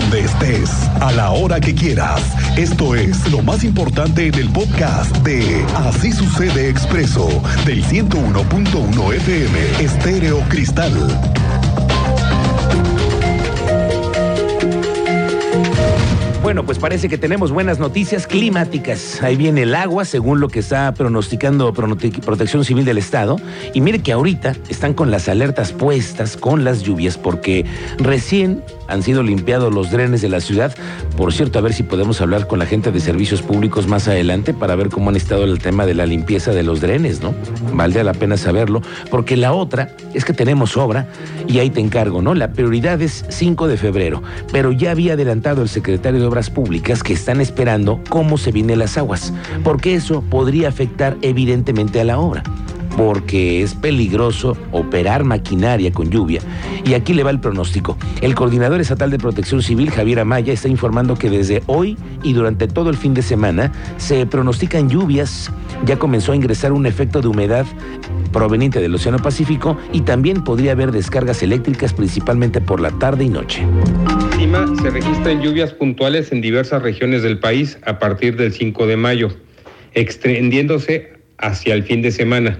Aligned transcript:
donde 0.00 0.22
estés, 0.22 0.70
a 1.00 1.12
la 1.12 1.30
hora 1.30 1.60
que 1.60 1.72
quieras. 1.72 2.20
Esto 2.58 2.96
es 2.96 3.30
lo 3.30 3.42
más 3.42 3.62
importante 3.62 4.26
en 4.26 4.34
el 4.34 4.50
podcast 4.50 5.16
de 5.18 5.64
Así 5.76 6.10
sucede 6.10 6.68
expreso 6.68 7.28
del 7.64 7.84
101.1 7.84 9.14
FM 9.14 9.84
Estéreo 9.84 10.40
Cristal. 10.48 10.92
Bueno, 16.44 16.66
pues 16.66 16.78
parece 16.78 17.08
que 17.08 17.16
tenemos 17.16 17.52
buenas 17.52 17.78
noticias 17.78 18.26
climáticas. 18.26 19.22
Ahí 19.22 19.34
viene 19.34 19.62
el 19.62 19.74
agua, 19.74 20.04
según 20.04 20.40
lo 20.40 20.48
que 20.48 20.58
está 20.58 20.92
pronosticando 20.92 21.72
Protección 21.72 22.64
Civil 22.66 22.84
del 22.84 22.98
Estado. 22.98 23.40
Y 23.72 23.80
mire 23.80 24.00
que 24.00 24.12
ahorita 24.12 24.54
están 24.68 24.92
con 24.92 25.10
las 25.10 25.28
alertas 25.28 25.72
puestas 25.72 26.36
con 26.36 26.62
las 26.62 26.82
lluvias, 26.82 27.16
porque 27.16 27.64
recién 27.96 28.62
han 28.88 29.02
sido 29.02 29.22
limpiados 29.22 29.72
los 29.72 29.90
drenes 29.90 30.22
de 30.22 30.28
la 30.28 30.40
ciudad. 30.40 30.74
Por 31.16 31.32
cierto, 31.32 31.58
a 31.58 31.62
ver 31.62 31.72
si 31.72 31.82
podemos 31.82 32.20
hablar 32.20 32.46
con 32.46 32.58
la 32.58 32.66
gente 32.66 32.92
de 32.92 33.00
servicios 33.00 33.42
públicos 33.42 33.86
más 33.86 34.08
adelante 34.08 34.54
para 34.54 34.76
ver 34.76 34.88
cómo 34.88 35.10
han 35.10 35.16
estado 35.16 35.44
el 35.44 35.58
tema 35.58 35.86
de 35.86 35.94
la 35.94 36.06
limpieza 36.06 36.52
de 36.52 36.62
los 36.62 36.80
drenes, 36.80 37.22
¿no? 37.22 37.34
Valdría 37.72 38.04
la 38.04 38.14
pena 38.14 38.36
saberlo, 38.36 38.82
porque 39.10 39.36
la 39.36 39.52
otra 39.52 39.90
es 40.12 40.24
que 40.24 40.32
tenemos 40.32 40.76
obra 40.76 41.06
y 41.46 41.58
ahí 41.58 41.70
te 41.70 41.80
encargo, 41.80 42.22
¿no? 42.22 42.34
La 42.34 42.52
prioridad 42.52 43.00
es 43.02 43.24
5 43.28 43.68
de 43.68 43.76
febrero, 43.76 44.22
pero 44.52 44.72
ya 44.72 44.90
había 44.90 45.14
adelantado 45.14 45.62
el 45.62 45.68
secretario 45.68 46.20
de 46.20 46.26
Obras 46.26 46.50
Públicas 46.50 47.02
que 47.02 47.12
están 47.12 47.40
esperando 47.40 48.00
cómo 48.08 48.38
se 48.38 48.52
vienen 48.52 48.78
las 48.78 48.98
aguas, 48.98 49.32
porque 49.62 49.94
eso 49.94 50.22
podría 50.22 50.68
afectar 50.68 51.16
evidentemente 51.22 52.00
a 52.00 52.04
la 52.04 52.18
obra 52.18 52.42
porque 52.96 53.62
es 53.62 53.74
peligroso 53.74 54.56
operar 54.72 55.24
maquinaria 55.24 55.92
con 55.92 56.10
lluvia. 56.10 56.40
Y 56.84 56.94
aquí 56.94 57.14
le 57.14 57.22
va 57.22 57.30
el 57.30 57.40
pronóstico. 57.40 57.96
El 58.20 58.34
coordinador 58.34 58.80
estatal 58.80 59.10
de 59.10 59.18
protección 59.18 59.62
civil, 59.62 59.90
Javier 59.90 60.20
Amaya, 60.20 60.52
está 60.52 60.68
informando 60.68 61.16
que 61.16 61.30
desde 61.30 61.62
hoy 61.66 61.96
y 62.22 62.32
durante 62.32 62.68
todo 62.68 62.90
el 62.90 62.96
fin 62.96 63.14
de 63.14 63.22
semana 63.22 63.72
se 63.96 64.26
pronostican 64.26 64.88
lluvias. 64.88 65.50
Ya 65.84 65.98
comenzó 65.98 66.32
a 66.32 66.36
ingresar 66.36 66.72
un 66.72 66.86
efecto 66.86 67.20
de 67.20 67.28
humedad 67.28 67.66
proveniente 68.32 68.80
del 68.80 68.94
Océano 68.94 69.18
Pacífico 69.18 69.76
y 69.92 70.02
también 70.02 70.44
podría 70.44 70.72
haber 70.72 70.92
descargas 70.92 71.42
eléctricas 71.42 71.92
principalmente 71.92 72.60
por 72.60 72.80
la 72.80 72.90
tarde 72.90 73.24
y 73.24 73.28
noche. 73.28 73.62
Encima 74.32 74.66
se 74.82 74.90
registran 74.90 75.40
lluvias 75.40 75.72
puntuales 75.72 76.32
en 76.32 76.40
diversas 76.40 76.82
regiones 76.82 77.22
del 77.22 77.38
país 77.38 77.78
a 77.86 77.98
partir 77.98 78.36
del 78.36 78.52
5 78.52 78.86
de 78.86 78.96
mayo, 78.96 79.28
extendiéndose 79.94 81.12
hacia 81.38 81.74
el 81.74 81.84
fin 81.84 82.02
de 82.02 82.10
semana. 82.10 82.58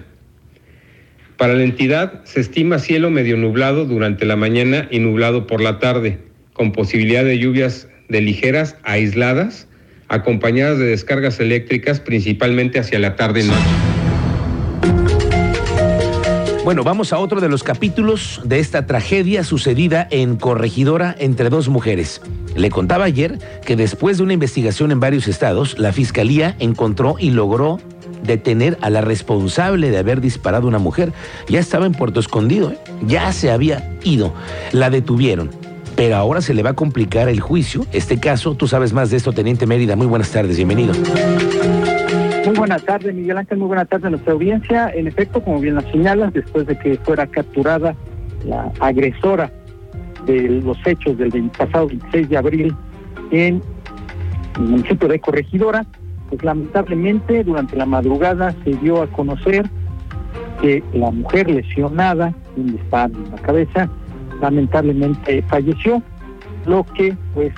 Para 1.37 1.55
la 1.55 1.65
entidad 1.65 2.25
se 2.25 2.41
estima 2.41 2.79
cielo 2.79 3.11
medio 3.11 3.37
nublado 3.37 3.85
durante 3.87 4.25
la 4.25 4.37
mañana 4.37 4.87
y 4.91 5.01
nublado 5.01 5.47
por 5.47 5.61
la 5.61 5.79
tarde, 5.81 6.19
con 6.53 6.73
posibilidad 6.73 7.25
de 7.25 7.39
lluvias 7.39 7.89
de 8.09 8.21
ligeras 8.21 8.77
aisladas, 8.85 9.67
acompañadas 10.09 10.79
de 10.79 10.87
descargas 10.87 11.41
eléctricas 11.41 11.99
principalmente 11.99 12.79
hacia 12.79 12.99
la 13.01 13.17
tarde 13.17 13.41
y 13.41 13.49
noche. 13.49 13.61
Bueno, 16.65 16.83
vamos 16.83 17.13
a 17.13 17.19
otro 17.19 17.43
de 17.43 17.51
los 17.51 17.63
capítulos 17.63 18.41
de 18.45 18.59
esta 18.59 18.87
tragedia 18.87 19.45
sucedida 19.45 20.09
en 20.11 20.37
Corregidora 20.37 21.15
entre 21.19 21.51
dos 21.51 21.69
mujeres. 21.69 22.23
Le 22.57 22.71
contaba 22.71 23.05
ayer 23.05 23.39
que 23.67 23.77
después 23.77 24.17
de 24.17 24.23
una 24.23 24.33
investigación 24.33 24.91
en 24.91 24.99
varios 24.99 25.29
estados, 25.29 25.79
la 25.79 25.93
fiscalía 25.93 26.57
encontró 26.61 27.17
y 27.19 27.33
logró 27.33 27.81
detener 28.25 28.79
a 28.81 28.91
la 28.91 29.01
responsable 29.01 29.91
de 29.91 29.99
haber 29.99 30.21
disparado 30.21 30.67
a 30.67 30.69
una 30.69 30.79
mujer. 30.79 31.13
Ya 31.49 31.61
estaba 31.61 31.87
en 31.87 31.93
Puerto 31.93 32.21
Escondido, 32.21 32.73
¿eh? 32.73 32.79
ya 33.07 33.33
se 33.33 33.51
había 33.51 33.97
ido. 34.03 34.33
La 34.73 34.91
detuvieron. 34.91 35.51
Pero 35.97 36.17
ahora 36.17 36.41
se 36.41 36.55
le 36.55 36.63
va 36.63 36.71
a 36.71 36.75
complicar 36.75 37.29
el 37.29 37.39
juicio. 37.41 37.87
Este 37.93 38.19
caso, 38.19 38.57
tú 38.57 38.67
sabes 38.67 38.93
más 38.93 39.11
de 39.11 39.17
esto, 39.17 39.33
Teniente 39.33 39.67
Mérida. 39.67 39.95
Muy 39.95 40.09
buenas 40.09 40.31
tardes, 40.31 40.57
bienvenido. 40.57 40.93
Muy 42.45 42.57
buenas 42.57 42.83
tardes, 42.85 43.15
Miguel 43.15 43.39
Ángel. 43.39 43.59
Muy 43.59 43.69
buenas 43.69 43.89
tardes 43.89 44.07
a 44.07 44.11
nuestra 44.11 44.33
audiencia. 44.33 44.91
En 44.93 45.07
efecto, 45.07 45.43
como 45.43 45.61
bien 45.61 45.77
la 45.77 45.83
señalas, 45.93 46.33
después 46.33 46.67
de 46.67 46.77
que 46.77 46.97
fuera 46.99 47.27
capturada 47.29 47.95
la 48.45 48.73
agresora 48.81 49.53
de 50.27 50.61
los 50.63 50.77
hechos 50.85 51.17
del 51.17 51.51
pasado 51.57 51.87
26 51.87 52.29
de 52.29 52.37
abril 52.37 52.75
en 53.31 53.63
el 54.57 54.63
municipio 54.63 55.09
de 55.09 55.21
Corregidora, 55.21 55.87
pues 56.29 56.43
lamentablemente 56.43 57.45
durante 57.45 57.77
la 57.77 57.87
madrugada 57.87 58.55
se 58.65 58.75
dio 58.77 59.03
a 59.03 59.07
conocer 59.09 59.69
que 60.61 60.83
la 60.93 61.11
mujer 61.11 61.51
lesionada, 61.51 62.35
un 62.57 62.73
disparo 62.73 63.15
en 63.15 63.31
la 63.31 63.37
cabeza, 63.39 63.89
lamentablemente 64.41 65.43
falleció, 65.43 66.03
lo 66.67 66.85
que 66.85 67.17
pues 67.35 67.53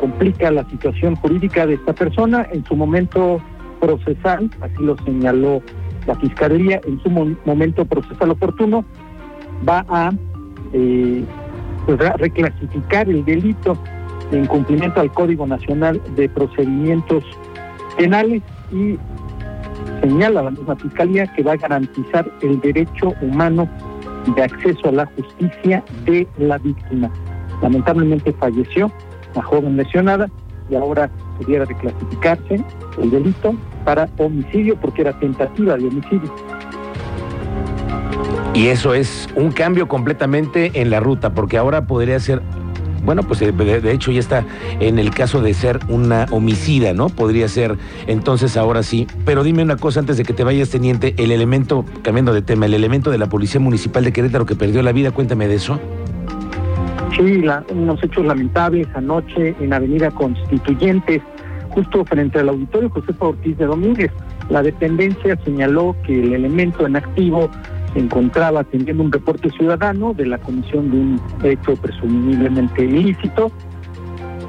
complica 0.00 0.50
la 0.50 0.68
situación 0.68 1.16
jurídica 1.16 1.66
de 1.66 1.74
esta 1.74 1.92
persona. 1.92 2.46
En 2.52 2.64
su 2.64 2.76
momento 2.76 3.40
procesal, 3.80 4.50
así 4.60 4.82
lo 4.82 4.96
señaló 5.04 5.62
la 6.06 6.14
Fiscalía, 6.14 6.80
en 6.86 7.00
su 7.02 7.10
momento 7.10 7.84
procesal 7.84 8.30
oportuno, 8.30 8.84
va 9.68 9.84
a 9.88 10.12
eh, 10.72 11.24
pues, 11.86 11.98
reclasificar 11.98 13.08
el 13.08 13.24
delito 13.24 13.76
de 14.30 14.40
incumplimiento 14.40 15.00
al 15.00 15.12
Código 15.12 15.46
Nacional 15.46 16.00
de 16.16 16.28
Procedimientos 16.28 17.24
penales 17.98 18.42
y 18.72 18.96
señala 20.00 20.42
la 20.44 20.50
misma 20.52 20.76
fiscalía 20.76 21.26
que 21.34 21.42
va 21.42 21.52
a 21.52 21.56
garantizar 21.56 22.30
el 22.40 22.60
derecho 22.60 23.12
humano 23.20 23.68
de 24.34 24.42
acceso 24.42 24.88
a 24.88 24.92
la 24.92 25.06
justicia 25.06 25.84
de 26.06 26.26
la 26.38 26.58
víctima. 26.58 27.10
Lamentablemente 27.60 28.32
falleció 28.34 28.90
la 29.34 29.42
joven 29.42 29.76
lesionada 29.76 30.30
y 30.70 30.76
ahora 30.76 31.10
pudiera 31.38 31.64
reclasificarse 31.64 32.62
el 33.02 33.10
delito 33.10 33.54
para 33.84 34.08
homicidio 34.18 34.76
porque 34.80 35.02
era 35.02 35.18
tentativa 35.18 35.76
de 35.76 35.88
homicidio. 35.88 36.32
Y 38.54 38.68
eso 38.68 38.94
es 38.94 39.28
un 39.36 39.52
cambio 39.52 39.86
completamente 39.88 40.80
en 40.80 40.90
la 40.90 41.00
ruta, 41.00 41.32
porque 41.32 41.58
ahora 41.58 41.86
podría 41.86 42.18
ser 42.18 42.42
bueno, 43.04 43.22
pues 43.22 43.40
eh, 43.42 43.52
de, 43.52 43.92
hecho 43.92 44.10
ya 44.10 44.20
está 44.20 44.44
en 44.80 44.98
el 44.98 45.10
caso 45.10 45.40
de 45.40 45.54
ser 45.54 45.80
una 45.88 46.26
homicida, 46.30 46.92
¿no? 46.92 47.08
Podría 47.08 47.48
ser 47.48 47.76
entonces 48.06 48.56
ahora 48.56 48.82
sí. 48.82 49.06
Pero 49.24 49.42
dime 49.42 49.62
una 49.62 49.76
cosa 49.76 50.00
antes 50.00 50.16
de 50.16 50.24
que 50.24 50.32
te 50.32 50.44
vayas, 50.44 50.70
teniente, 50.70 51.14
el 51.18 51.30
elemento, 51.30 51.84
cambiando 52.02 52.32
de 52.34 52.42
tema, 52.42 52.66
el 52.66 52.74
elemento 52.74 53.10
de 53.10 53.18
la 53.18 53.26
Policía 53.26 53.60
Municipal 53.60 54.04
de 54.04 54.12
Querétaro 54.12 54.46
que 54.46 54.56
perdió 54.56 54.82
la 54.82 54.92
vida, 54.92 55.10
cuéntame 55.10 55.48
de 55.48 55.54
eso. 55.54 55.80
Sí, 57.16 57.42
unos 57.70 58.02
hechos 58.02 58.24
lamentables 58.24 58.86
anoche 58.94 59.54
en 59.58 59.72
Avenida 59.72 60.10
Constituyentes, 60.10 61.22
justo 61.70 62.04
frente 62.04 62.38
al 62.38 62.50
auditorio 62.50 62.90
José 62.90 63.12
Ortiz 63.18 63.58
de 63.58 63.66
Domínguez. 63.66 64.12
La 64.50 64.62
dependencia 64.62 65.38
señaló 65.44 65.96
que 66.06 66.20
el 66.20 66.32
elemento 66.32 66.86
en 66.86 66.96
activo 66.96 67.50
se 67.92 67.98
encontraba 67.98 68.60
atendiendo 68.60 69.02
un 69.02 69.12
reporte 69.12 69.50
ciudadano 69.50 70.14
de 70.14 70.26
la 70.26 70.38
comisión 70.38 70.90
de 70.90 70.96
un 70.96 71.20
hecho 71.44 71.74
presumiblemente 71.76 72.84
ilícito. 72.84 73.50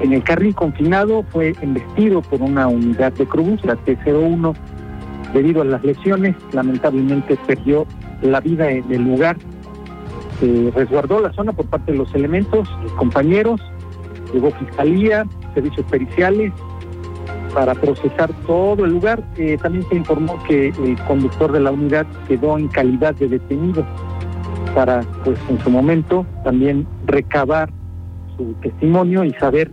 En 0.00 0.12
el 0.12 0.22
carril 0.22 0.54
confinado 0.54 1.24
fue 1.30 1.54
embestido 1.60 2.22
por 2.22 2.40
una 2.40 2.68
unidad 2.68 3.12
de 3.12 3.26
Cruz, 3.26 3.62
la 3.64 3.76
T-01, 3.76 4.54
debido 5.34 5.62
a 5.62 5.64
las 5.64 5.84
lesiones. 5.84 6.36
Lamentablemente 6.52 7.36
perdió 7.46 7.86
la 8.22 8.40
vida 8.40 8.70
en 8.70 8.90
el 8.90 9.02
lugar. 9.02 9.36
Se 10.40 10.70
resguardó 10.74 11.20
la 11.20 11.32
zona 11.32 11.52
por 11.52 11.66
parte 11.66 11.92
de 11.92 11.98
los 11.98 12.14
elementos, 12.14 12.68
los 12.82 12.92
compañeros, 12.92 13.60
llegó 14.32 14.50
fiscalía, 14.52 15.26
servicios 15.54 15.84
periciales, 15.90 16.52
para 17.54 17.74
procesar 17.74 18.30
todo 18.46 18.84
el 18.84 18.92
lugar. 18.92 19.22
Eh, 19.36 19.56
también 19.60 19.86
se 19.88 19.96
informó 19.96 20.42
que 20.44 20.68
el 20.68 20.98
conductor 21.06 21.52
de 21.52 21.60
la 21.60 21.70
unidad 21.70 22.06
quedó 22.28 22.58
en 22.58 22.68
calidad 22.68 23.14
de 23.14 23.28
detenido 23.28 23.86
para, 24.74 25.00
pues 25.24 25.38
en 25.48 25.58
su 25.60 25.70
momento, 25.70 26.26
también 26.44 26.86
recabar 27.06 27.70
su 28.36 28.52
testimonio 28.62 29.24
y 29.24 29.32
saber 29.34 29.70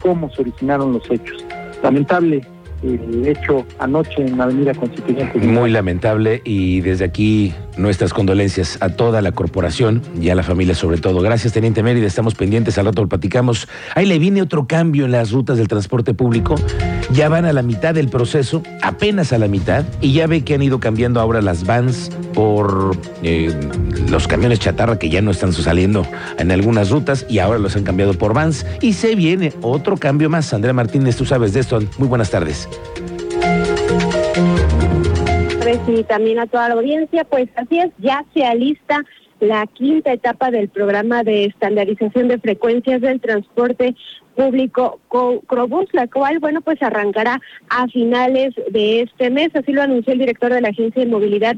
cómo 0.00 0.30
se 0.30 0.42
originaron 0.42 0.92
los 0.92 1.10
hechos. 1.10 1.44
Lamentable 1.82 2.42
el 2.82 3.26
hecho 3.26 3.66
anoche 3.78 4.22
en 4.22 4.38
la 4.38 4.44
Avenida 4.44 4.74
Constituyente. 4.74 5.38
Muy 5.38 5.70
lamentable 5.70 6.40
y 6.44 6.80
desde 6.80 7.04
aquí 7.04 7.54
nuestras 7.80 8.12
condolencias 8.12 8.78
a 8.80 8.90
toda 8.90 9.22
la 9.22 9.32
corporación 9.32 10.02
y 10.20 10.28
a 10.30 10.34
la 10.34 10.42
familia 10.42 10.74
sobre 10.74 10.98
todo. 10.98 11.20
Gracias, 11.20 11.52
Teniente 11.52 11.82
Mérida, 11.82 12.06
estamos 12.06 12.34
pendientes, 12.34 12.78
al 12.78 12.86
rato 12.86 13.02
lo 13.02 13.08
platicamos. 13.08 13.68
Ahí 13.94 14.06
le 14.06 14.18
viene 14.18 14.42
otro 14.42 14.66
cambio 14.66 15.06
en 15.06 15.12
las 15.12 15.32
rutas 15.32 15.58
del 15.58 15.68
transporte 15.68 16.14
público. 16.14 16.54
Ya 17.12 17.28
van 17.28 17.44
a 17.44 17.52
la 17.52 17.62
mitad 17.62 17.94
del 17.94 18.08
proceso, 18.08 18.62
apenas 18.82 19.32
a 19.32 19.38
la 19.38 19.48
mitad, 19.48 19.84
y 20.00 20.12
ya 20.12 20.26
ve 20.26 20.42
que 20.44 20.54
han 20.54 20.62
ido 20.62 20.78
cambiando 20.78 21.20
ahora 21.20 21.42
las 21.42 21.64
vans 21.64 22.10
por 22.34 22.96
eh, 23.22 23.52
los 24.08 24.28
camiones 24.28 24.60
chatarra 24.60 24.98
que 24.98 25.08
ya 25.08 25.20
no 25.22 25.30
están 25.30 25.52
saliendo 25.52 26.06
en 26.38 26.52
algunas 26.52 26.90
rutas 26.90 27.26
y 27.28 27.38
ahora 27.38 27.58
los 27.58 27.76
han 27.76 27.84
cambiado 27.84 28.14
por 28.14 28.34
vans. 28.34 28.66
Y 28.80 28.92
se 28.92 29.14
viene 29.14 29.52
otro 29.62 29.96
cambio 29.96 30.30
más. 30.30 30.52
Andrea 30.52 30.72
Martínez, 30.72 31.16
tú 31.16 31.24
sabes 31.24 31.52
de 31.52 31.60
esto. 31.60 31.80
Muy 31.98 32.08
buenas 32.08 32.30
tardes 32.30 32.68
y 35.86 36.02
también 36.04 36.38
a 36.38 36.46
toda 36.46 36.68
la 36.68 36.74
audiencia, 36.74 37.24
pues 37.24 37.48
así 37.56 37.78
es, 37.78 37.90
ya 37.98 38.24
se 38.34 38.44
alista 38.44 39.04
la 39.40 39.66
quinta 39.66 40.12
etapa 40.12 40.50
del 40.50 40.68
programa 40.68 41.22
de 41.22 41.46
estandarización 41.46 42.28
de 42.28 42.38
frecuencias 42.38 43.00
del 43.00 43.20
transporte 43.20 43.94
público 44.34 45.00
Crobus, 45.46 45.86
la 45.92 46.06
cual, 46.08 46.38
bueno, 46.40 46.60
pues 46.60 46.82
arrancará 46.82 47.40
a 47.68 47.86
finales 47.88 48.54
de 48.70 49.02
este 49.02 49.30
mes, 49.30 49.48
así 49.54 49.72
lo 49.72 49.82
anunció 49.82 50.12
el 50.12 50.18
director 50.18 50.52
de 50.52 50.60
la 50.60 50.68
Agencia 50.68 51.04
de 51.04 51.10
Movilidad 51.10 51.56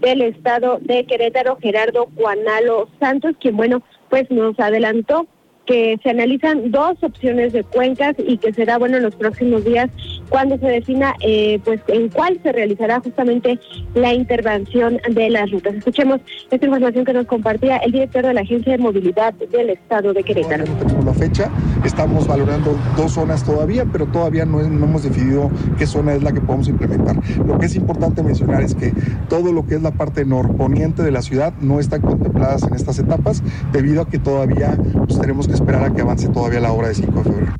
del 0.00 0.22
Estado 0.22 0.78
de 0.80 1.04
Querétaro, 1.04 1.58
Gerardo 1.60 2.08
Juanalo 2.16 2.88
Santos, 2.98 3.36
quien, 3.40 3.56
bueno, 3.56 3.82
pues 4.08 4.30
nos 4.30 4.58
adelantó 4.58 5.26
que 5.66 5.98
se 6.02 6.10
analizan 6.10 6.70
dos 6.70 6.96
opciones 7.02 7.52
de 7.52 7.62
cuencas 7.62 8.16
y 8.18 8.38
que 8.38 8.52
será 8.52 8.78
bueno 8.78 8.96
en 8.96 9.04
los 9.04 9.14
próximos 9.14 9.64
días 9.64 9.88
cuando 10.30 10.56
se 10.58 10.66
defina 10.66 11.14
eh, 11.20 11.60
pues 11.64 11.80
en 11.88 12.08
cuál 12.08 12.40
se 12.42 12.52
realizará 12.52 13.00
justamente 13.00 13.58
la 13.94 14.14
intervención 14.14 14.98
de 15.10 15.28
las 15.28 15.50
rutas. 15.50 15.74
Escuchemos 15.74 16.20
esta 16.50 16.64
información 16.64 17.04
que 17.04 17.12
nos 17.12 17.26
compartía 17.26 17.76
el 17.78 17.92
director 17.92 18.24
de 18.24 18.32
la 18.32 18.40
Agencia 18.40 18.72
de 18.72 18.78
Movilidad 18.78 19.34
del 19.34 19.70
Estado 19.70 20.14
de 20.14 20.22
Querétaro. 20.22 20.64
Por 20.64 21.04
la 21.04 21.12
fecha 21.12 21.50
estamos 21.84 22.26
valorando 22.26 22.78
dos 22.96 23.12
zonas 23.12 23.44
todavía, 23.44 23.84
pero 23.92 24.06
todavía 24.06 24.46
no, 24.46 24.60
hemos 24.60 25.02
decidido 25.02 25.50
qué 25.76 25.86
zona 25.86 26.14
es 26.14 26.22
la 26.22 26.32
que 26.32 26.40
podemos 26.40 26.68
implementar. 26.68 27.16
Lo 27.44 27.58
que 27.58 27.66
es 27.66 27.74
importante 27.74 28.22
mencionar 28.22 28.62
es 28.62 28.74
que 28.74 28.92
todo 29.28 29.52
lo 29.52 29.66
que 29.66 29.74
es 29.74 29.82
la 29.82 29.90
parte 29.90 30.24
norponiente 30.24 31.02
de 31.02 31.10
la 31.10 31.22
ciudad 31.22 31.52
no 31.60 31.80
está 31.80 32.00
contempladas 32.00 32.62
en 32.62 32.74
estas 32.74 32.98
etapas 32.98 33.42
debido 33.72 34.02
a 34.02 34.08
que 34.08 34.18
todavía 34.18 34.78
pues, 35.06 35.20
tenemos 35.20 35.48
que 35.48 35.54
esperar 35.54 35.84
a 35.84 35.92
que 35.92 36.02
avance 36.02 36.28
todavía 36.28 36.60
la 36.60 36.72
obra 36.72 36.88
de 36.88 36.94
5 36.94 37.18
de 37.18 37.24
febrero. 37.24 37.52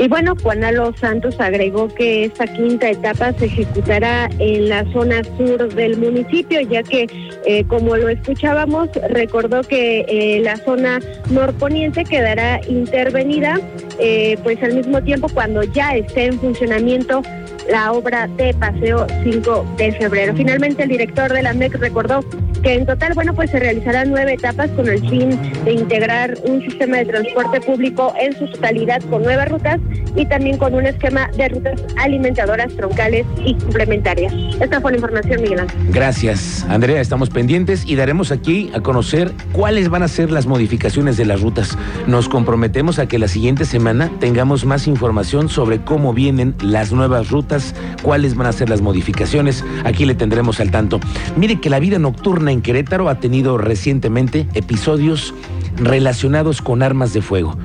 Y 0.00 0.08
bueno, 0.08 0.34
Juanalo 0.42 0.94
Santos 0.96 1.38
agregó 1.38 1.88
que 1.88 2.24
esta 2.24 2.46
quinta 2.46 2.88
etapa 2.88 3.34
se 3.34 3.44
ejecutará 3.44 4.30
en 4.38 4.70
la 4.70 4.90
zona 4.92 5.22
sur 5.36 5.74
del 5.74 5.98
municipio, 5.98 6.58
ya 6.62 6.82
que, 6.82 7.06
eh, 7.44 7.64
como 7.66 7.98
lo 7.98 8.08
escuchábamos, 8.08 8.88
recordó 9.10 9.60
que 9.60 10.06
eh, 10.08 10.40
la 10.40 10.56
zona 10.56 11.00
norponiente 11.28 12.04
quedará 12.04 12.62
intervenida, 12.66 13.60
eh, 13.98 14.38
pues 14.42 14.62
al 14.62 14.72
mismo 14.72 15.02
tiempo 15.02 15.28
cuando 15.34 15.64
ya 15.64 15.94
esté 15.94 16.24
en 16.24 16.40
funcionamiento 16.40 17.20
la 17.68 17.92
obra 17.92 18.26
de 18.26 18.54
Paseo 18.54 19.06
5 19.22 19.74
de 19.76 19.92
febrero. 19.92 20.34
Finalmente, 20.34 20.84
el 20.84 20.88
director 20.88 21.30
de 21.30 21.42
la 21.42 21.52
MEC 21.52 21.74
recordó 21.74 22.24
que 22.62 22.74
en 22.74 22.86
total, 22.86 23.14
bueno, 23.14 23.34
pues 23.34 23.50
se 23.50 23.58
realizarán 23.58 24.10
nueve 24.10 24.34
etapas 24.34 24.70
con 24.70 24.88
el 24.88 25.00
fin 25.08 25.38
de 25.64 25.72
integrar 25.72 26.34
un 26.44 26.60
sistema 26.62 26.98
de 26.98 27.06
transporte 27.06 27.60
público 27.60 28.12
en 28.20 28.36
su 28.38 28.46
totalidad 28.48 29.00
con 29.10 29.22
nuevas 29.22 29.48
rutas 29.48 29.78
y 30.16 30.26
también 30.26 30.58
con 30.58 30.74
un 30.74 30.86
esquema 30.86 31.30
de 31.36 31.48
rutas 31.48 31.80
alimentadoras 31.98 32.74
troncales 32.76 33.26
y 33.44 33.54
complementarias. 33.54 34.32
Esta 34.60 34.80
fue 34.80 34.92
la 34.92 34.98
información, 34.98 35.42
Miguel 35.42 35.60
Ángel. 35.60 35.78
Gracias, 35.90 36.66
Andrea. 36.68 37.00
Estamos 37.00 37.30
pendientes 37.30 37.84
y 37.86 37.94
daremos 37.94 38.32
aquí 38.32 38.70
a 38.74 38.80
conocer 38.80 39.32
cuáles 39.52 39.88
van 39.88 40.02
a 40.02 40.08
ser 40.08 40.30
las 40.30 40.46
modificaciones 40.46 41.16
de 41.16 41.24
las 41.24 41.40
rutas. 41.40 41.78
Nos 42.06 42.28
comprometemos 42.28 42.98
a 42.98 43.06
que 43.06 43.18
la 43.18 43.28
siguiente 43.28 43.64
semana 43.64 44.10
tengamos 44.20 44.64
más 44.64 44.86
información 44.86 45.48
sobre 45.48 45.80
cómo 45.80 46.12
vienen 46.12 46.54
las 46.62 46.92
nuevas 46.92 47.30
rutas, 47.30 47.74
cuáles 48.02 48.34
van 48.34 48.48
a 48.48 48.52
ser 48.52 48.68
las 48.68 48.80
modificaciones. 48.80 49.64
Aquí 49.84 50.04
le 50.04 50.14
tendremos 50.14 50.60
al 50.60 50.70
tanto. 50.70 51.00
Mire 51.36 51.60
que 51.60 51.70
la 51.70 51.78
vida 51.78 51.98
nocturna 51.98 52.49
en 52.50 52.62
Querétaro 52.62 53.08
ha 53.08 53.20
tenido 53.20 53.58
recientemente 53.58 54.46
episodios 54.54 55.34
relacionados 55.76 56.62
con 56.62 56.82
armas 56.82 57.12
de 57.12 57.22
fuego 57.22 57.56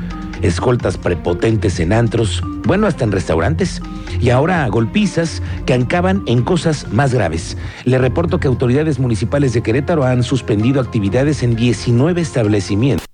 escoltas 0.42 0.98
prepotentes 0.98 1.80
en 1.80 1.94
antros, 1.94 2.42
bueno, 2.66 2.88
hasta 2.88 3.04
en 3.04 3.12
restaurantes, 3.12 3.82
y 4.20 4.30
ahora 4.30 4.68
golpizas 4.68 5.42
que 5.66 5.74
acaban 5.74 6.24
en 6.26 6.42
cosas 6.42 6.92
más 6.92 7.14
graves. 7.14 7.58
Le 7.84 7.98
reporto 7.98 8.40
que 8.40 8.48
autoridades 8.48 9.00
municipales 9.00 9.54
de 9.54 9.64
Querétaro 9.64 10.04
han 10.04 10.24
suspendido 10.24 10.82
actividades 10.82 11.44
en 11.44 11.56
19 11.56 12.22
establecimientos 12.22 13.06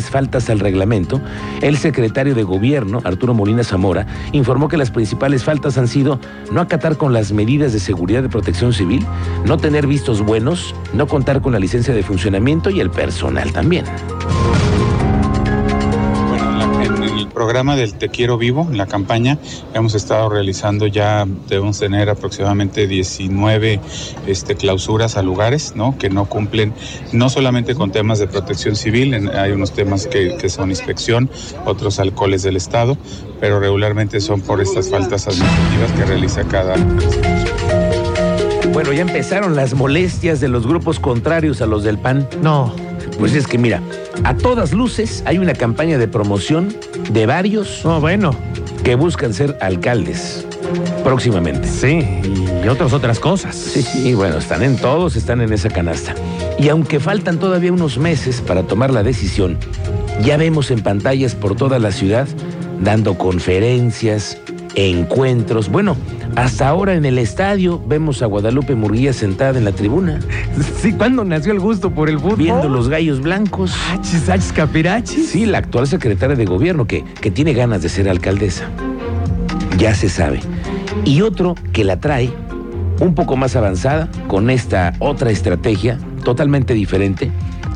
faltas 0.00 0.48
al 0.48 0.58
reglamento, 0.58 1.20
el 1.60 1.76
secretario 1.76 2.34
de 2.34 2.44
Gobierno, 2.44 3.00
Arturo 3.04 3.34
Molina 3.34 3.62
Zamora, 3.62 4.06
informó 4.32 4.68
que 4.68 4.78
las 4.78 4.90
principales 4.90 5.44
faltas 5.44 5.76
han 5.76 5.86
sido 5.86 6.18
no 6.50 6.62
acatar 6.62 6.96
con 6.96 7.12
las 7.12 7.32
medidas 7.32 7.74
de 7.74 7.80
seguridad 7.80 8.22
de 8.22 8.30
protección 8.30 8.72
civil, 8.72 9.06
no 9.44 9.58
tener 9.58 9.86
vistos 9.86 10.22
buenos, 10.22 10.74
no 10.94 11.06
contar 11.06 11.42
con 11.42 11.52
la 11.52 11.58
licencia 11.58 11.92
de 11.92 12.02
funcionamiento 12.02 12.70
y 12.70 12.80
el 12.80 12.90
personal 12.90 13.52
también 13.52 13.84
programa 17.42 17.74
del 17.74 17.94
Te 17.94 18.08
Quiero 18.08 18.38
Vivo, 18.38 18.68
en 18.70 18.78
la 18.78 18.86
campaña, 18.86 19.36
hemos 19.74 19.96
estado 19.96 20.28
realizando 20.28 20.86
ya, 20.86 21.26
debemos 21.48 21.80
tener 21.80 22.08
aproximadamente 22.08 22.86
19 22.86 23.80
este, 24.28 24.54
clausuras 24.54 25.16
a 25.16 25.22
lugares, 25.22 25.72
¿no? 25.74 25.98
Que 25.98 26.08
no 26.08 26.26
cumplen, 26.26 26.72
no 27.12 27.28
solamente 27.28 27.74
con 27.74 27.90
temas 27.90 28.20
de 28.20 28.28
protección 28.28 28.76
civil, 28.76 29.28
hay 29.30 29.50
unos 29.50 29.72
temas 29.72 30.06
que, 30.06 30.36
que 30.40 30.48
son 30.48 30.70
inspección, 30.70 31.28
otros 31.64 31.98
alcoholes 31.98 32.44
del 32.44 32.56
Estado, 32.56 32.96
pero 33.40 33.58
regularmente 33.58 34.20
son 34.20 34.40
por 34.40 34.60
estas 34.60 34.88
faltas 34.88 35.26
administrativas 35.26 35.92
que 35.98 36.04
realiza 36.04 36.44
cada 36.44 36.76
bueno, 38.72 38.92
ya 38.94 39.02
empezaron 39.02 39.54
las 39.54 39.74
molestias 39.74 40.40
de 40.40 40.48
los 40.48 40.66
grupos 40.66 40.98
contrarios 40.98 41.60
a 41.60 41.66
los 41.66 41.82
del 41.84 41.98
PAN. 41.98 42.26
No. 42.40 42.91
Pues 43.18 43.34
es 43.34 43.46
que 43.46 43.58
mira, 43.58 43.82
a 44.24 44.36
todas 44.36 44.72
luces 44.72 45.22
hay 45.26 45.38
una 45.38 45.54
campaña 45.54 45.98
de 45.98 46.08
promoción 46.08 46.74
de 47.12 47.26
varios 47.26 47.84
oh, 47.84 48.00
bueno. 48.00 48.34
que 48.82 48.94
buscan 48.94 49.32
ser 49.32 49.56
alcaldes 49.60 50.46
próximamente. 51.04 51.68
Sí, 51.68 52.06
y 52.64 52.68
otras 52.68 52.92
otras 52.92 53.18
cosas. 53.18 53.54
Sí, 53.54 54.14
bueno, 54.14 54.38
están 54.38 54.62
en 54.62 54.76
todos, 54.76 55.16
están 55.16 55.40
en 55.40 55.52
esa 55.52 55.68
canasta. 55.68 56.14
Y 56.58 56.68
aunque 56.68 57.00
faltan 57.00 57.38
todavía 57.38 57.72
unos 57.72 57.98
meses 57.98 58.40
para 58.40 58.62
tomar 58.62 58.92
la 58.92 59.02
decisión, 59.02 59.58
ya 60.22 60.36
vemos 60.36 60.70
en 60.70 60.80
pantallas 60.80 61.34
por 61.34 61.56
toda 61.56 61.78
la 61.78 61.92
ciudad 61.92 62.28
dando 62.80 63.16
conferencias, 63.16 64.38
encuentros. 64.74 65.68
Bueno, 65.68 65.96
hasta 66.36 66.68
ahora 66.68 66.94
en 66.94 67.04
el 67.04 67.18
estadio 67.18 67.82
vemos 67.86 68.22
a 68.22 68.26
Guadalupe 68.26 68.74
Murguía 68.74 69.12
sentada 69.12 69.58
en 69.58 69.64
la 69.64 69.72
tribuna. 69.72 70.20
Sí, 70.80 70.92
¿cuándo 70.92 71.24
nació 71.24 71.52
el 71.52 71.60
gusto 71.60 71.90
por 71.90 72.08
el 72.08 72.18
fútbol? 72.18 72.36
Viendo 72.36 72.68
los 72.68 72.88
gallos 72.88 73.20
blancos. 73.20 73.74
Achis, 73.92 74.28
achis, 74.28 74.52
capirachis. 74.52 75.28
Sí, 75.28 75.46
la 75.46 75.58
actual 75.58 75.86
secretaria 75.86 76.36
de 76.36 76.44
gobierno 76.44 76.86
que, 76.86 77.04
que 77.20 77.30
tiene 77.30 77.52
ganas 77.52 77.82
de 77.82 77.88
ser 77.88 78.08
alcaldesa. 78.08 78.68
Ya 79.78 79.94
se 79.94 80.08
sabe. 80.08 80.40
Y 81.04 81.22
otro 81.22 81.54
que 81.72 81.84
la 81.84 82.00
trae 82.00 82.32
un 83.00 83.14
poco 83.14 83.36
más 83.36 83.56
avanzada 83.56 84.08
con 84.28 84.50
esta 84.50 84.94
otra 84.98 85.30
estrategia 85.30 85.98
totalmente 86.24 86.74
diferente. 86.74 87.32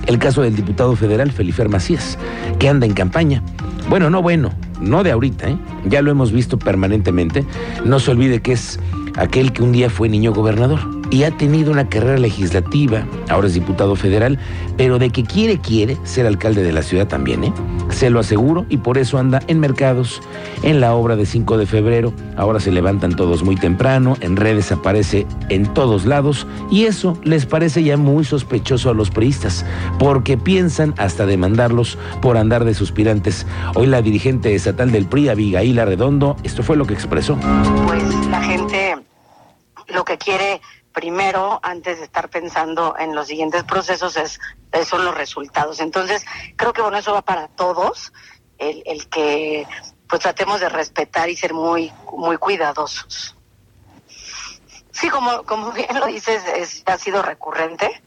El 0.06 0.18
caso 0.18 0.42
del 0.42 0.54
diputado 0.54 0.94
federal 0.94 1.32
Felipe 1.32 1.66
Macías, 1.68 2.16
que 2.58 2.68
anda 2.68 2.86
en 2.86 2.94
campaña. 2.94 3.42
Bueno, 3.88 4.08
no 4.08 4.22
bueno, 4.22 4.52
no 4.80 5.02
de 5.02 5.10
ahorita, 5.10 5.50
¿eh? 5.50 5.58
ya 5.86 6.02
lo 6.02 6.10
hemos 6.10 6.32
visto 6.32 6.58
permanentemente. 6.58 7.44
No 7.84 8.00
se 8.00 8.10
olvide 8.10 8.40
que 8.40 8.52
es 8.52 8.78
aquel 9.16 9.52
que 9.52 9.62
un 9.62 9.72
día 9.72 9.90
fue 9.90 10.08
niño 10.08 10.32
gobernador 10.32 10.80
y 11.10 11.22
ha 11.22 11.30
tenido 11.30 11.70
una 11.70 11.88
carrera 11.88 12.18
legislativa, 12.18 13.06
ahora 13.28 13.46
es 13.46 13.54
diputado 13.54 13.96
federal, 13.96 14.38
pero 14.76 14.98
de 14.98 15.10
que 15.10 15.22
quiere, 15.22 15.58
quiere 15.58 15.96
ser 16.04 16.26
alcalde 16.26 16.62
de 16.62 16.72
la 16.72 16.82
ciudad 16.82 17.06
también, 17.06 17.44
¿eh? 17.44 17.52
Se 17.90 18.10
lo 18.10 18.18
aseguro 18.18 18.66
y 18.68 18.78
por 18.78 18.98
eso 18.98 19.18
anda 19.18 19.40
en 19.46 19.60
mercados, 19.60 20.20
en 20.62 20.80
la 20.80 20.94
obra 20.94 21.14
de 21.14 21.24
5 21.24 21.56
de 21.58 21.66
febrero, 21.66 22.12
ahora 22.36 22.58
se 22.58 22.72
levantan 22.72 23.14
todos 23.14 23.44
muy 23.44 23.54
temprano, 23.56 24.16
en 24.20 24.36
redes 24.36 24.72
aparece 24.72 25.26
en 25.48 25.72
todos 25.72 26.04
lados 26.04 26.46
y 26.70 26.84
eso 26.84 27.16
les 27.22 27.46
parece 27.46 27.84
ya 27.84 27.96
muy 27.96 28.24
sospechoso 28.24 28.90
a 28.90 28.94
los 28.94 29.10
priistas, 29.10 29.64
porque 29.98 30.36
piensan 30.36 30.94
hasta 30.98 31.26
demandarlos 31.26 31.96
por 32.20 32.36
andar 32.36 32.64
de 32.64 32.74
suspirantes. 32.74 33.46
Hoy 33.74 33.86
la 33.86 34.02
dirigente 34.02 34.54
estatal 34.54 34.90
del 34.90 35.06
PRI, 35.06 35.28
Abigail 35.28 35.78
Arredondo, 35.78 36.36
esto 36.42 36.62
fue 36.62 36.76
lo 36.76 36.86
que 36.86 36.94
expresó. 36.94 37.38
Pues 40.26 40.38
la 40.38 40.44
gente 40.44 40.56
lo 40.56 40.58
que 40.58 40.58
quiere 40.58 40.60
primero, 40.92 41.60
antes 41.62 41.98
de 41.98 42.04
estar 42.04 42.28
pensando 42.28 42.96
en 42.98 43.14
los 43.14 43.28
siguientes 43.28 43.64
procesos, 43.64 44.16
es, 44.16 44.40
son 44.86 45.04
los 45.04 45.14
resultados. 45.14 45.80
Entonces, 45.80 46.24
creo 46.56 46.72
que 46.72 46.82
bueno, 46.82 46.96
eso 46.98 47.12
va 47.12 47.22
para 47.22 47.48
todos, 47.48 48.12
el, 48.58 48.82
el 48.86 49.08
que 49.08 49.66
pues 50.08 50.22
tratemos 50.22 50.60
de 50.60 50.68
respetar 50.68 51.28
y 51.28 51.36
ser 51.36 51.52
muy, 51.52 51.92
muy 52.12 52.38
cuidadosos. 52.38 53.36
Sí, 54.92 55.10
como, 55.10 55.42
como 55.42 55.72
bien 55.72 55.98
lo 56.00 56.06
dices, 56.06 56.42
es, 56.56 56.82
ha 56.86 56.96
sido 56.96 57.22
recurrente, 57.22 58.02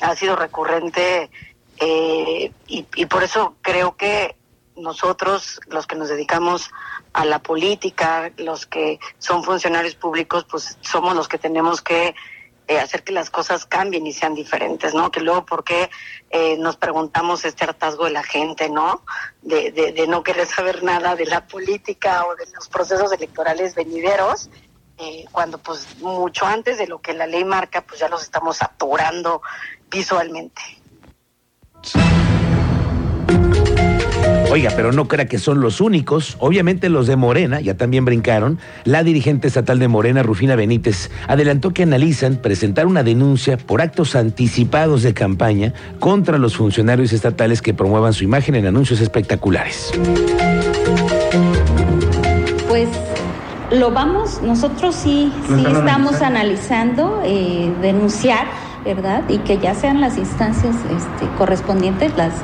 ha 0.00 0.16
sido 0.16 0.34
recurrente 0.34 1.30
eh, 1.78 2.52
y, 2.66 2.86
y 2.96 3.06
por 3.06 3.22
eso 3.22 3.54
creo 3.62 3.96
que 3.96 4.36
nosotros, 4.76 5.60
los 5.68 5.86
que 5.86 5.94
nos 5.96 6.08
dedicamos 6.08 6.68
a 6.68 6.93
la 7.22 7.40
política, 7.40 8.32
los 8.38 8.66
que 8.66 8.98
son 9.18 9.44
funcionarios 9.44 9.94
públicos, 9.94 10.46
pues 10.50 10.78
somos 10.80 11.14
los 11.14 11.28
que 11.28 11.38
tenemos 11.38 11.82
que 11.82 12.14
eh, 12.66 12.78
hacer 12.80 13.04
que 13.04 13.12
las 13.12 13.28
cosas 13.28 13.66
cambien 13.66 14.06
y 14.06 14.14
sean 14.14 14.34
diferentes, 14.34 14.94
¿no? 14.94 15.10
Que 15.10 15.20
luego, 15.20 15.44
¿por 15.44 15.64
qué 15.64 15.90
eh, 16.30 16.56
nos 16.56 16.76
preguntamos 16.76 17.44
este 17.44 17.64
hartazgo 17.64 18.06
de 18.06 18.12
la 18.12 18.22
gente, 18.22 18.70
¿no? 18.70 19.02
De, 19.42 19.70
de, 19.70 19.92
de, 19.92 20.06
no 20.06 20.22
querer 20.22 20.46
saber 20.46 20.82
nada 20.82 21.14
de 21.14 21.26
la 21.26 21.46
política 21.46 22.24
o 22.24 22.34
de 22.36 22.46
los 22.54 22.68
procesos 22.68 23.12
electorales 23.12 23.74
venideros 23.74 24.48
eh, 24.96 25.24
cuando 25.32 25.58
pues 25.58 25.98
mucho 25.98 26.46
antes 26.46 26.78
de 26.78 26.86
lo 26.86 27.00
que 27.00 27.14
la 27.14 27.26
ley 27.26 27.44
marca, 27.44 27.82
pues 27.82 28.00
ya 28.00 28.08
los 28.08 28.22
estamos 28.22 28.62
apurando 28.62 29.42
visualmente. 29.90 30.62
Oiga, 34.50 34.70
pero 34.76 34.92
no 34.92 35.08
crea 35.08 35.26
que 35.26 35.38
son 35.38 35.60
los 35.60 35.80
únicos. 35.80 36.36
Obviamente 36.38 36.88
los 36.88 37.06
de 37.06 37.16
Morena 37.16 37.60
ya 37.60 37.74
también 37.74 38.04
brincaron. 38.04 38.58
La 38.84 39.02
dirigente 39.02 39.48
estatal 39.48 39.78
de 39.78 39.88
Morena, 39.88 40.22
Rufina 40.22 40.54
Benítez, 40.54 41.10
adelantó 41.26 41.72
que 41.72 41.82
analizan 41.82 42.36
presentar 42.36 42.86
una 42.86 43.02
denuncia 43.02 43.56
por 43.56 43.80
actos 43.80 44.14
anticipados 44.14 45.02
de 45.02 45.14
campaña 45.14 45.72
contra 45.98 46.38
los 46.38 46.56
funcionarios 46.56 47.12
estatales 47.12 47.62
que 47.62 47.74
promuevan 47.74 48.12
su 48.12 48.24
imagen 48.24 48.54
en 48.54 48.66
anuncios 48.66 49.00
espectaculares. 49.00 49.92
Pues 52.68 52.88
lo 53.70 53.90
vamos, 53.90 54.40
nosotros 54.42 54.94
sí, 54.94 55.32
sí 55.48 55.64
estamos 55.66 56.22
analizando, 56.22 57.22
eh, 57.24 57.72
denunciar, 57.80 58.46
¿verdad? 58.84 59.22
Y 59.28 59.38
que 59.38 59.58
ya 59.58 59.74
sean 59.74 60.00
las 60.00 60.18
instancias 60.18 60.76
este, 60.76 61.26
correspondientes 61.38 62.16
las, 62.16 62.34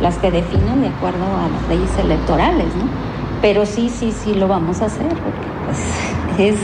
las 0.00 0.16
que 0.18 0.30
definen 0.30 0.82
de 0.82 0.88
acuerdo 0.88 1.24
a 1.24 1.48
las 1.48 1.68
leyes 1.68 1.98
electorales, 1.98 2.66
¿no? 2.76 2.88
Pero 3.40 3.64
sí, 3.66 3.88
sí, 3.88 4.12
sí 4.12 4.34
lo 4.34 4.48
vamos 4.48 4.82
a 4.82 4.86
hacer, 4.86 5.08
porque 5.08 5.48
pues 5.64 5.78
es 6.38 6.56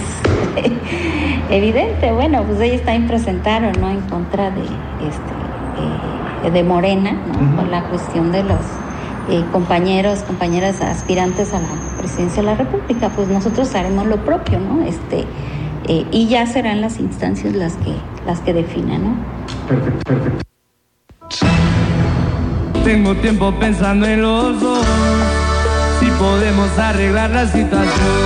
evidente, 1.51 2.13
bueno, 2.13 2.43
pues 2.45 2.61
ellos 2.61 2.83
también 2.83 3.07
presentaron, 3.07 3.73
¿no? 3.81 3.89
En 3.89 4.01
contra 4.03 4.51
de, 4.51 4.63
este, 4.63 6.47
eh, 6.47 6.51
de 6.51 6.63
Morena, 6.63 7.13
¿no? 7.13 7.57
Por 7.57 7.69
la 7.69 7.85
cuestión 7.85 8.31
de 8.33 8.43
los 8.43 8.61
eh, 9.31 9.43
compañeros, 9.53 10.19
compañeras 10.21 10.83
aspirantes 10.83 11.55
a 11.55 11.61
la 11.61 11.69
presidencia 11.99 12.43
de 12.43 12.49
la 12.49 12.55
República, 12.57 13.09
pues 13.09 13.29
nosotros 13.29 13.75
haremos 13.75 14.07
lo 14.07 14.19
propio, 14.19 14.59
¿no? 14.61 14.83
Este, 14.83 15.25
eh, 15.89 16.07
y 16.11 16.29
ya 16.29 16.47
serán 16.47 16.81
las 16.81 16.99
instancias 16.99 17.55
las 17.55 17.75
que, 17.77 17.95
las 18.27 18.41
que 18.41 18.53
definan, 18.53 19.05
¿no? 19.05 19.17
Perfecto, 19.69 20.03
perfecto. 20.05 20.45
Tengo 22.85 23.15
tiempo 23.17 23.53
pensando 23.59 24.07
en 24.07 24.23
los 24.23 24.61
dos, 24.61 24.87
si 26.01 26.07
podemos 26.13 26.79
arreglar 26.79 27.31
la 27.31 27.47
situación. 27.47 28.25